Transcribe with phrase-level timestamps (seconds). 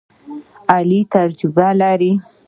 [0.75, 2.11] علي تجربه لري.